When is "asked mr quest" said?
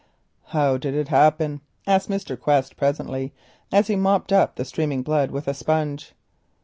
1.85-2.75